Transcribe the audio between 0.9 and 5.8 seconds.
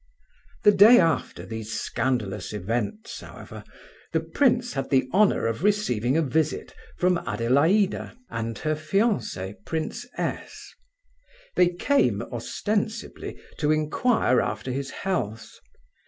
after these scandalous events, however, the prince had the honour of